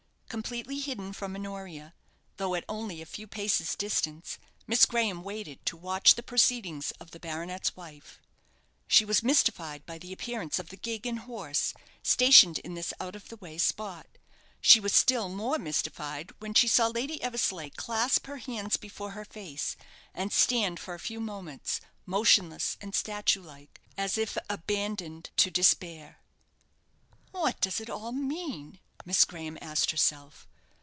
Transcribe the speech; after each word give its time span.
Completely 0.45 0.79
hidden 0.79 1.11
from 1.11 1.35
Honoria, 1.35 1.93
though 2.37 2.55
at 2.55 2.63
only 2.69 3.01
a 3.01 3.05
few 3.05 3.27
paces' 3.27 3.75
distance, 3.75 4.37
Miss 4.65 4.85
Graham 4.85 5.25
waited 5.25 5.65
to 5.65 5.75
watch 5.75 6.15
the 6.15 6.23
proceedings 6.23 6.91
of 7.01 7.11
the 7.11 7.19
baronet's 7.19 7.75
wife. 7.75 8.17
She 8.87 9.03
was 9.03 9.21
mystified 9.23 9.85
by 9.85 9.97
the 9.97 10.13
appearance 10.13 10.57
of 10.57 10.69
the 10.69 10.77
gig 10.77 11.05
and 11.05 11.19
horse, 11.19 11.73
stationed 12.01 12.59
in 12.59 12.75
this 12.75 12.93
out 12.97 13.13
of 13.17 13.27
the 13.27 13.35
way 13.35 13.57
spot. 13.57 14.07
She 14.61 14.79
was 14.79 14.93
still 14.95 15.27
more 15.27 15.57
mystified 15.57 16.31
when 16.39 16.53
she 16.53 16.69
saw 16.69 16.87
Lady 16.87 17.21
Eversleigh 17.21 17.71
clasp 17.71 18.25
her 18.27 18.37
hands 18.37 18.77
before 18.77 19.11
her 19.11 19.25
face, 19.25 19.75
and 20.13 20.31
stand 20.31 20.79
for 20.79 20.93
a 20.93 20.97
few 20.99 21.19
moments, 21.19 21.81
motionless 22.05 22.77
and 22.79 22.95
statue 22.95 23.41
like, 23.43 23.81
as 23.97 24.17
if 24.17 24.37
abandoned 24.49 25.29
to 25.35 25.51
despair. 25.51 26.21
"What 27.31 27.59
does 27.59 27.81
it 27.81 27.89
all 27.89 28.13
mean?" 28.13 28.79
Miss 29.03 29.25
Graham 29.25 29.57
asked 29.63 29.89
herself. 29.89 30.47